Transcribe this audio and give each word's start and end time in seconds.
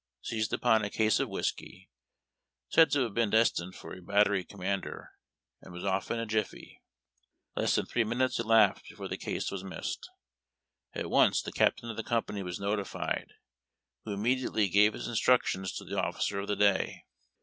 seized 0.23 0.51
upon 0.51 0.83
a 0.83 0.89
case 0.89 1.19
of 1.19 1.29
whiskey, 1.29 1.87
said 2.69 2.89
to 2.89 3.01
have 3.01 3.13
been 3.13 3.29
destined 3.29 3.75
for 3.75 3.93
a 3.93 4.01
battery 4.01 4.43
commander, 4.43 5.11
and 5.61 5.71
was 5.71 5.85
off 5.85 6.09
in 6.09 6.17
a 6.17 6.25
jiffy. 6.25 6.81
Less 7.55 7.75
than 7.75 7.85
three 7.85 8.03
minutes 8.03 8.39
elapsed 8.39 8.83
before 8.89 9.07
the 9.07 9.15
case 9.15 9.51
was 9.51 9.63
missed. 9.63 10.09
At 10.95 11.11
once 11.11 11.43
the 11.43 11.51
ca[itain 11.53 11.87
of 11.91 11.97
the 11.97 12.03
company 12.03 12.41
was 12.41 12.59
notified, 12.59 13.33
who 14.03 14.11
immediately 14.11 14.69
gave 14.69 14.93
his 14.93 15.07
instructions 15.07 15.71
to 15.73 15.85
the 15.85 16.01
officer 16.01 16.39
of 16.39 16.47
the 16.47 16.55
day. 16.55 17.05